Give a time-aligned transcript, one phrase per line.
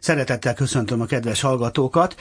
[0.00, 2.16] Szeretettel köszöntöm a kedves hallgatókat,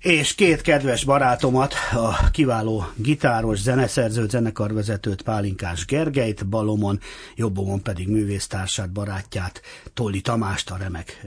[0.00, 7.00] és két kedves barátomat, a kiváló gitáros, zeneszerzőt, zenekarvezetőt Pálinkás Gergelyt, balomon,
[7.34, 9.60] jobbomon pedig művésztársát, barátját,
[9.94, 11.20] Tolli Tamást, a remek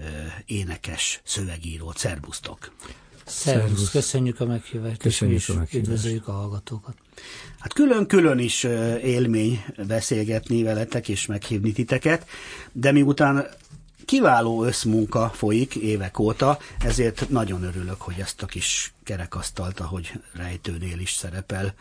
[0.45, 1.97] énekes szövegírót.
[1.97, 2.71] Szerbusztok!
[3.25, 5.73] Szervusz, köszönjük a meghívást, köszönjük a meghívást.
[5.88, 6.95] üdvözöljük a hallgatókat.
[7.59, 8.63] Hát külön-külön is
[9.04, 12.25] élmény beszélgetni veletek és meghívni titeket,
[12.71, 13.47] de miután
[14.09, 21.00] kiváló összmunka folyik évek óta, ezért nagyon örülök, hogy ezt a kis kerekasztalt, ahogy rejtőnél
[21.00, 21.73] is szerepel,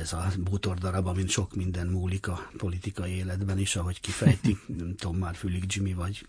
[0.00, 4.94] ez a bútor darab, amin sok minden múlik a politikai életben is, ahogy kifejti, nem
[4.96, 6.26] tudom már Fülig Jimmy vagy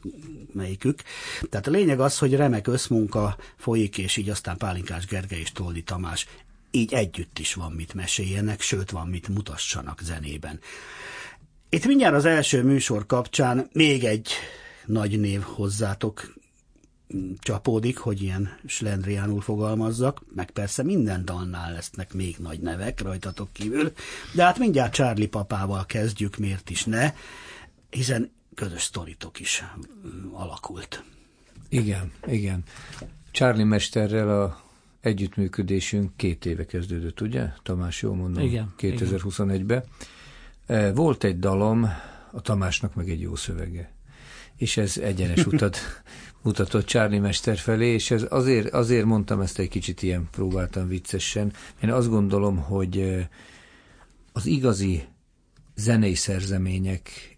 [0.54, 1.02] melyikük.
[1.50, 5.84] Tehát a lényeg az, hogy remek összmunka folyik, és így aztán Pálinkás Gergely és Toldi
[5.84, 6.28] Tamás
[6.72, 10.60] így együtt is van mit meséljenek, sőt van mit mutassanak zenében.
[11.70, 14.32] Itt mindjárt az első műsor kapcsán még egy
[14.86, 16.34] nagy név hozzátok
[17.40, 23.92] csapódik, hogy ilyen slendriánul fogalmazzak, meg persze minden dalnál lesznek még nagy nevek rajtatok kívül,
[24.34, 27.14] de hát mindjárt Charlie papával kezdjük, miért is ne,
[27.90, 29.64] hiszen közös sztoritok is
[30.32, 31.04] alakult.
[31.70, 32.64] Igen, igen.
[33.32, 34.64] Charlie mesterrel a
[35.02, 37.50] együttműködésünk két éve kezdődött, ugye?
[37.64, 38.44] Tamás, jól mondom?
[38.44, 38.74] Igen.
[38.78, 39.84] 2021-ben.
[40.94, 41.90] Volt egy dalom,
[42.32, 43.95] a Tamásnak meg egy jó szövege.
[44.58, 45.78] És ez egyenes utat
[46.44, 51.54] mutatott Charlie Mester felé, és ez azért, azért mondtam ezt egy kicsit ilyen, próbáltam viccesen.
[51.82, 53.26] Én azt gondolom, hogy
[54.34, 55.04] az igazi
[55.76, 57.38] zenei szerzemények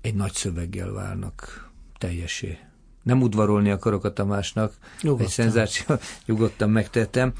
[0.00, 2.58] egy nagy szöveggel válnak teljesé.
[3.02, 5.26] Nem udvarolni akarok a Tamásnak, Nyugodtan.
[5.26, 7.32] egy szenzáció, nyugodtan megtettem,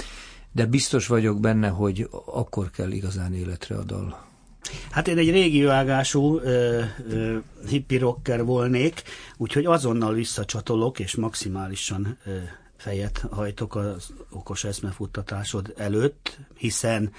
[0.52, 4.33] de biztos vagyok benne, hogy akkor kell igazán életre a dal.
[4.90, 7.36] Hát én egy régi vágású ö, ö,
[7.68, 9.02] hippi rocker volnék,
[9.36, 12.36] úgyhogy azonnal visszacsatolok, és maximálisan ö,
[12.76, 17.12] fejet hajtok az okos eszmefuttatásod előtt, hiszen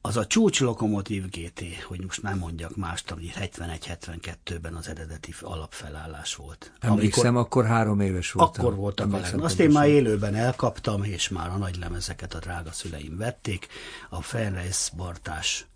[0.00, 6.34] az a csúcs lokomotív GT, hogy most nem mondjak mást, ami 71-72-ben az eredeti alapfelállás
[6.34, 6.72] volt.
[6.80, 8.64] Emlékszem, amikor, akkor három éves voltam.
[8.64, 12.72] Akkor voltak a Azt én már élőben elkaptam, és már a nagy lemezeket a drága
[12.72, 13.66] szüleim vették.
[14.08, 15.66] A Fenreis Bartás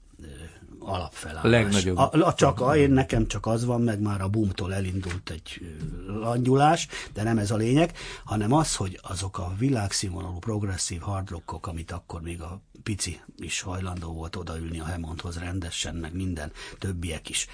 [0.79, 1.51] alapfelállás.
[1.51, 1.97] Legnagyobb.
[1.97, 5.77] A, a, csak a, én nekem csak az van, meg már a boomtól elindult egy
[6.07, 11.91] langyulás, de nem ez a lényeg, hanem az, hogy azok a világszínvonalú progresszív hardrockok, amit
[11.91, 17.47] akkor még a pici is hajlandó volt odaülni a Hemondhoz rendesen, meg minden többiek is,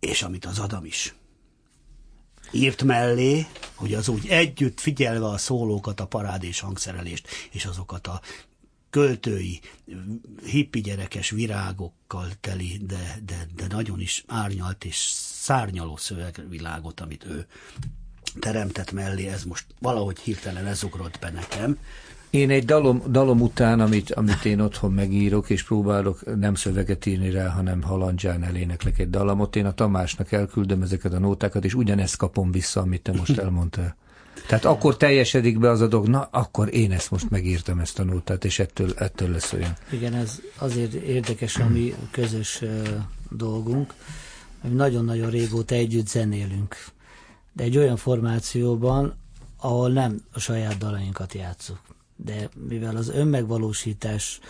[0.00, 1.14] és amit az Adam is
[2.52, 8.20] írt mellé, hogy az úgy együtt figyelve a szólókat, a parádés hangszerelést, és azokat a
[8.94, 9.60] költői,
[10.44, 14.96] hippi gyerekes virágokkal teli, de, de, de nagyon is árnyalt és
[15.40, 17.46] szárnyaló szövegvilágot, amit ő
[18.38, 21.78] teremtett mellé, ez most valahogy hirtelen ez ugrott be nekem.
[22.30, 27.30] Én egy dalom, dalom után, amit, amit én otthon megírok, és próbálok nem szöveget írni
[27.30, 32.16] rá, hanem halandzsán eléneklek egy dallamot, én a Tamásnak elküldöm ezeket a nótákat, és ugyanezt
[32.16, 33.96] kapom vissza, amit te most elmondtál.
[34.46, 38.04] Tehát akkor teljesedik be az a dolog, na akkor én ezt most megírtam ezt a
[38.04, 39.76] nótát, és ettől, ettől lesz olyan.
[39.90, 42.62] Igen, ez azért érdekes a mi közös
[43.30, 43.94] dolgunk,
[44.60, 46.76] hogy nagyon-nagyon régóta együtt zenélünk.
[47.52, 49.16] De egy olyan formációban,
[49.56, 51.80] ahol nem a saját dalainkat játszuk.
[52.16, 54.40] De mivel az önmegvalósítás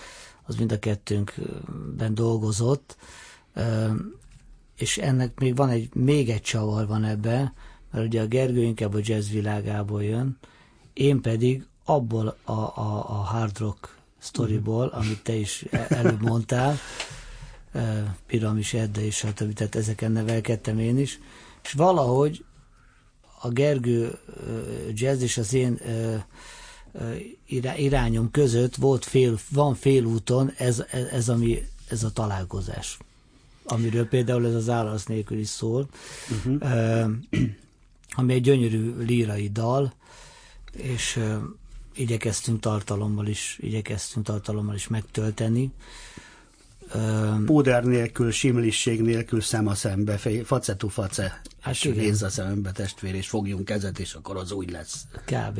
[0.47, 2.97] az mind a kettőnkben dolgozott,
[4.77, 7.53] és ennek még van egy, még egy csavar van ebbe,
[7.95, 10.39] mert ugye a Gergő inkább a jazz világából jön,
[10.93, 14.99] én pedig abból a, a, a hard rock sztoriból, mm.
[14.99, 16.79] amit te is e, előbb mondtál,
[17.73, 19.53] e, Piramis Edde és stb.
[19.53, 21.19] Tehát ezeken nevelkedtem én is,
[21.65, 22.45] és valahogy
[23.41, 24.19] a Gergő e,
[24.95, 25.81] jazz és az én
[27.77, 32.99] irányom között volt fél, van félúton ez, ez, ez, ami, ez a találkozás
[33.67, 35.89] amiről például ez az állasz nélkül is szól.
[36.31, 37.11] Uh-huh
[38.15, 39.93] ami egy gyönyörű lírai dal,
[40.73, 41.35] és uh,
[41.95, 45.73] igyekeztünk tartalommal is, igyekeztünk tartalommal is megtölteni.
[46.95, 52.73] Uh, Púder nélkül, simlisség nélkül szem a szembe, facetu face, hát és nézz a szemembe
[52.73, 55.07] testvér, és fogjunk kezet, és akkor az úgy lesz.
[55.25, 55.59] Kb.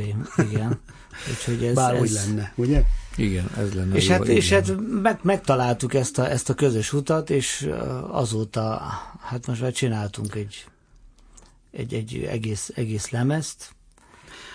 [0.51, 0.81] igen.
[1.31, 2.01] Úgyhogy ez, Bár ez...
[2.01, 2.83] úgy lenne, ugye?
[3.17, 3.95] Igen, ez lenne.
[3.95, 4.73] És jó, hát, és hát
[5.03, 7.71] meg, megtaláltuk ezt a, ezt a közös utat, és
[8.11, 8.83] azóta,
[9.21, 10.65] hát most már csináltunk egy
[11.77, 13.75] egy, egy egész, egész lemezt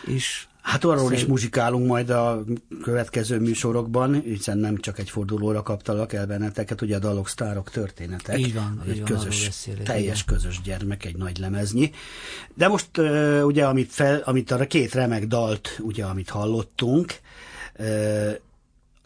[0.05, 0.49] is.
[0.61, 1.21] Hát arról Szerint...
[1.21, 2.43] is muzsikálunk majd a
[2.81, 8.39] következő műsorokban, hiszen nem csak egy fordulóra kaptalak el benneteket, ugye a dalok, sztárok, történetek.
[8.39, 10.35] Így van, egy így közös, beszélek, teljes igen.
[10.35, 11.91] közös gyermek, egy nagy lemeznyi.
[12.53, 17.19] De most uh, ugye, amit, fel, amit a két remek dalt, ugye, amit hallottunk,
[17.79, 18.31] uh,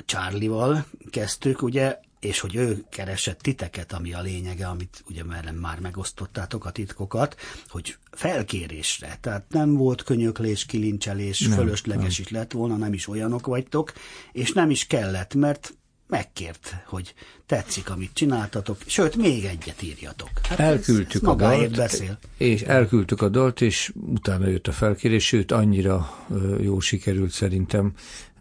[0.05, 5.79] Charlie-val kezdtük, ugye és hogy ő keresett titeket, ami a lényege, amit ugye velem már
[5.79, 7.35] megosztottátok a titkokat,
[7.67, 12.25] hogy felkérésre, tehát nem volt könyöklés, kilincselés, nem, fölösleges nem.
[12.25, 13.93] is lett volna, nem is olyanok vagytok,
[14.31, 15.73] és nem is kellett, mert
[16.07, 17.13] megkért, hogy
[17.45, 20.29] tetszik, amit csináltatok, sőt, még egyet írjatok.
[20.49, 22.19] Hát elküldtük ez, ez a dalt, beszél.
[22.37, 26.25] és elküldtük a dalt, és utána jött a felkérés, sőt, annyira
[26.61, 27.93] jó sikerült szerintem,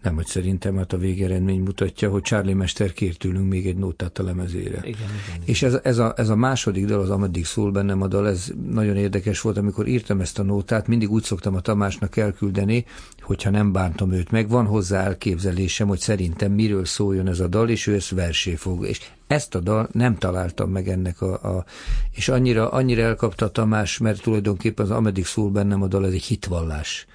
[0.02, 4.19] nem, hogy szerintem hát a végeredmény mutatja, hogy Charlie Mester kért tőlünk még egy nótát
[4.19, 4.78] a lemezére.
[4.78, 5.43] Igen, igen, igen.
[5.44, 8.52] És ez, ez, a, ez a második dal, az Ameddig szól bennem a dal, ez
[8.69, 12.84] nagyon érdekes volt, amikor írtam ezt a nótát, mindig úgy szoktam a Tamásnak elküldeni,
[13.20, 17.69] hogyha nem bántom őt meg, van hozzá elképzelésem, hogy szerintem miről szóljon ez a dal,
[17.69, 18.87] és ő ezt versé fog.
[18.87, 21.64] És ezt a dal nem találtam meg ennek a, a
[22.10, 26.12] és annyira, annyira elkapta a Tamás, mert tulajdonképpen az Ameddig szól bennem a dal, ez
[26.12, 27.06] egy hitvallás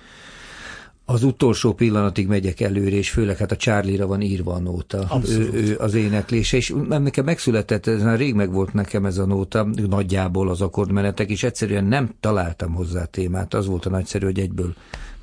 [1.09, 5.49] az utolsó pillanatig megyek előre, és főleg hát a Charlie-ra van írva a nóta, ő,
[5.53, 9.67] ő az éneklése, és nekem megszületett, ez már rég meg volt nekem ez a nóta,
[9.89, 14.75] nagyjából az akkordmenetek, és egyszerűen nem találtam hozzá témát, az volt a nagyszerű, hogy egyből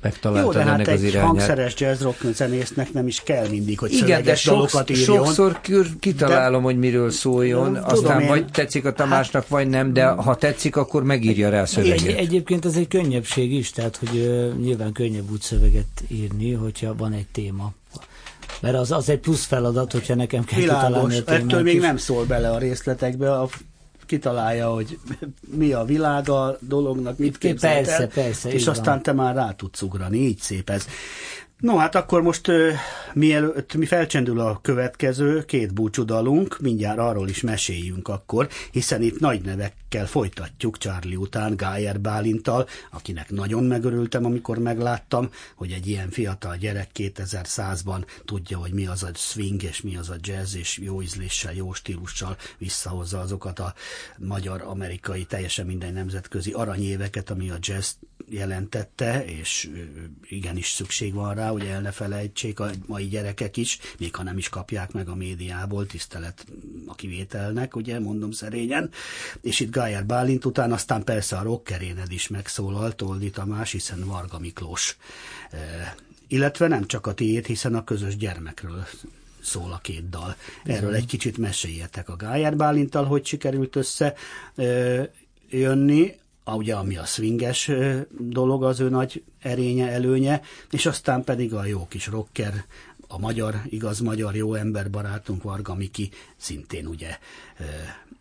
[0.05, 1.27] megtaláltad Jó, de hát ennek egy az irányát.
[1.27, 5.25] hangszeres jazz rock zenésznek nem is kell mindig, hogy Igen, de sokszor, írjon.
[5.25, 5.59] sokszor
[5.99, 9.93] kitalálom, de, hogy miről szóljon, tudom aztán én, vagy tetszik a Tamásnak, hát, vagy nem,
[9.93, 12.01] de ha tetszik, akkor megírja rá a szöveget.
[12.01, 16.95] Egy, egyébként ez egy könnyebbség is, tehát hogy uh, nyilván könnyebb úgy szöveget írni, hogyha
[16.95, 17.73] van egy téma.
[18.61, 21.75] Mert az, az egy plusz feladat, hogyha nekem kell Világos, kitalálni a témát ettől még
[21.75, 21.81] is.
[21.81, 23.49] nem szól bele a részletekbe, a
[24.05, 24.99] kitalálja, hogy
[25.39, 28.51] mi a világ a dolognak, mit képzel Persze, persze.
[28.51, 29.01] És aztán van.
[29.03, 30.87] te már rá tudsz ugrani, így szép ez.
[31.59, 32.51] No, hát akkor most
[33.13, 39.41] mielőtt mi felcsendül a következő két búcsudalunk, mindjárt arról is meséljünk akkor, hiszen itt nagy
[39.41, 46.55] nevekkel folytatjuk Charlie után, Gájer Bálintal, akinek nagyon megörültem, amikor megláttam, hogy egy ilyen fiatal
[46.55, 51.01] gyerek 2100-ban tudja, hogy mi az a swing, és mi az a jazz, és jó
[51.01, 53.73] ízléssel, jó stílussal visszahozza azokat a
[54.17, 57.91] magyar-amerikai, teljesen minden nemzetközi aranyéveket, ami a jazz
[58.29, 59.69] jelentette, és
[60.29, 64.37] igenis szükség van rá, hogy el ne felejtsék a mai gyerekek is, még ha nem
[64.37, 66.45] is kapják meg a médiából, tisztelet
[66.85, 68.89] a kivételnek, ugye, mondom szerényen.
[69.41, 74.39] És itt Gájer Bálint után aztán persze a rockeréned is megszólalt, Toldi Tamás, hiszen Varga
[74.39, 74.97] Miklós.
[75.51, 75.95] E,
[76.27, 78.85] illetve nem csak a tiét, hiszen a közös gyermekről
[79.41, 80.35] szól a két dal.
[80.63, 84.13] Erről egy kicsit meséljetek a Gájer Bálintal, hogy sikerült össze
[84.55, 84.63] e,
[85.49, 86.15] jönni,
[86.53, 87.71] ugye ami a swinges
[88.19, 92.65] dolog az ő nagy erénye, előnye, és aztán pedig a jó kis rocker,
[93.07, 97.17] a magyar, igaz magyar jó ember barátunk Varga Miki szintén ugye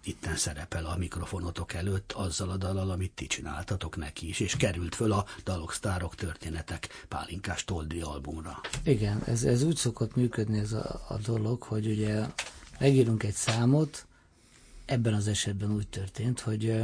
[0.05, 4.95] itten szerepel a mikrofonotok előtt azzal a dalal, amit ti csináltatok neki is, és került
[4.95, 8.61] föl a Dalok, Sztárok, Történetek Pálinkás Toldri albumra.
[8.83, 12.21] Igen, ez, ez úgy szokott működni ez a, a dolog, hogy ugye
[12.79, 14.07] megírunk egy számot,
[14.85, 16.83] ebben az esetben úgy történt, hogy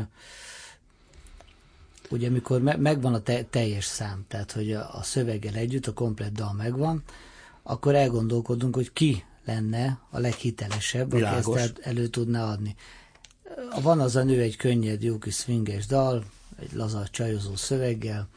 [2.11, 5.93] ugye amikor me- megvan a te- teljes szám, tehát hogy a, a szöveggel együtt a
[5.93, 7.03] komplet dal megvan,
[7.63, 11.47] akkor elgondolkodunk, hogy ki lenne a leghitelesebb, Világos.
[11.47, 12.75] aki ezt elő tudná adni.
[13.83, 16.25] Van az a nő egy könnyed, jó kis swinges dal,
[16.59, 18.29] egy laza csajozó szöveggel,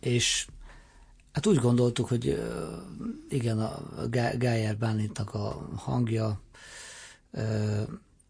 [0.00, 0.46] és
[1.32, 2.42] hát úgy gondoltuk, hogy
[3.28, 4.08] igen, a
[4.38, 6.40] Gájer Bálintnak a hangja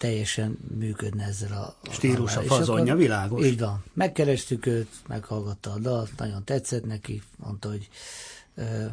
[0.01, 1.91] teljesen működne ezzel a...
[1.91, 3.47] Stílus, a fazonja, világos.
[3.47, 3.85] Így van.
[3.93, 7.89] Megkerestük őt, meghallgatta a dalt, nagyon tetszett neki, mondta, hogy
[8.55, 8.85] ö,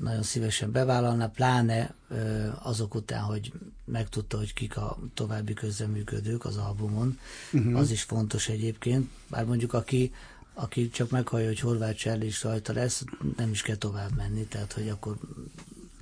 [0.00, 3.52] nagyon szívesen bevállalna, pláne ö, azok után, hogy
[3.84, 7.18] megtudta, hogy kik a további közreműködők az albumon.
[7.52, 7.78] Uh-huh.
[7.78, 10.12] Az is fontos egyébként, bár mondjuk aki
[10.56, 13.04] aki csak meghallja, hogy Horváth Cserli is rajta lesz,
[13.36, 15.16] nem is kell tovább menni, tehát hogy akkor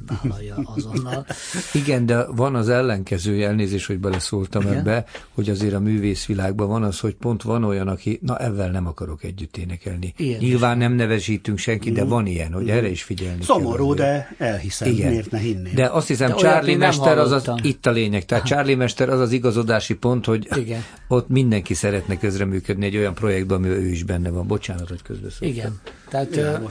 [0.06, 1.26] vállalja azonnal.
[1.73, 4.78] Igen, de van az ellenkező elnézés, hogy beleszóltam Igen?
[4.78, 5.04] ebbe,
[5.35, 9.25] hogy azért a művészvilágban van az, hogy pont van olyan, aki, na ebben nem akarok
[9.25, 10.14] együtt énekelni.
[10.16, 14.06] Ilyen Nyilván nem nevesítünk senki, de van ilyen, hogy erre is figyelni Szomorú, kell.
[14.06, 15.11] de elhiszem, Igen.
[15.11, 15.75] miért ne hinnék.
[15.75, 18.25] De azt hiszem, de Charlie Mester az, az itt a lényeg.
[18.25, 20.85] Tehát Charlie Mester az az igazodási pont, hogy Igen.
[21.09, 24.47] ott mindenki szeretne közreműködni egy olyan projektben, amivel ő is benne van.
[24.47, 25.49] Bocsánat, hogy közbeszóltam.
[25.49, 25.80] Igen.
[26.09, 26.62] Tehát e-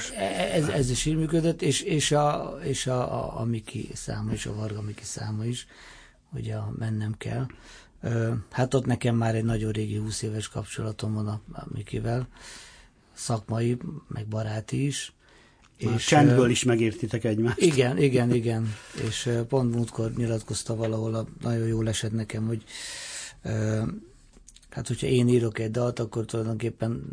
[0.53, 4.45] ez, ez is így működött, és, és, a, és a, a, a Miki száma is,
[4.45, 5.67] a Varga Miki száma is,
[6.31, 7.45] hogy a mennem kell.
[8.51, 12.27] Hát ott nekem már egy nagyon régi 20 éves kapcsolatom van a, a Mikivel,
[13.13, 15.13] szakmai, meg baráti is.
[15.83, 17.57] Már és csendből is megértitek egymást.
[17.57, 18.73] Igen, igen, igen.
[19.07, 22.63] És pont múltkor nyilatkozta valahol, nagyon jól esett nekem, hogy
[24.73, 27.03] hát hogyha én írok egy dalt, akkor tulajdonképpen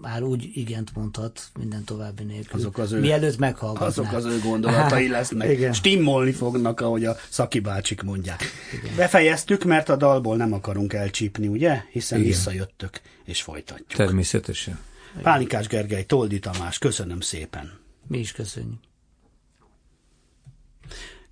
[0.00, 2.60] már úgy igent mondhat minden további nélkül.
[2.60, 3.86] Azok az ő, Mielőtt meghallgatná.
[3.86, 5.50] Azok az ő gondolatai lesznek.
[5.50, 5.72] Igen.
[5.72, 8.42] Stimmolni fognak, ahogy a szaki bácsik mondják.
[8.80, 8.96] Igen.
[8.96, 11.82] Befejeztük, mert a dalból nem akarunk elcsípni, ugye?
[11.90, 12.30] Hiszen Igen.
[12.30, 13.88] visszajöttök, és folytatjuk.
[13.88, 14.78] Természetesen.
[15.22, 17.78] Pálinkás Gergely, Toldi Tamás, köszönöm szépen.
[18.06, 18.78] Mi is köszönjük.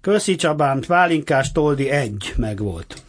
[0.00, 3.02] Köszi Csabám, Pálinkás Toldi egy meg volt.